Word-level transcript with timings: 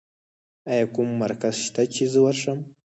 ایا 0.71 0.85
کوم 0.93 1.09
مرکز 1.23 1.55
شته 1.65 1.83
چې 1.93 2.03
زه 2.11 2.19
ورشم؟ 2.25 2.57